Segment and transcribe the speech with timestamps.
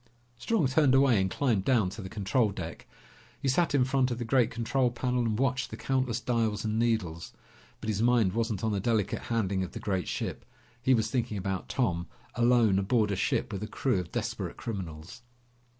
[0.39, 2.87] Strong turned away and climbed down to the control deck.
[3.39, 6.79] He sat in front of the great control panel and watched the countless dials and
[6.79, 7.33] needles.
[7.81, 10.43] But his mind wasn't on the delicate handling of the great ship.
[10.81, 15.21] He was thinking about Tom, alone aboard a ship with a crew of desperate criminals.